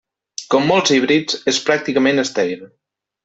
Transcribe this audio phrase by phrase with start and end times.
[0.53, 2.65] Com molts híbrids és pràcticament estèril.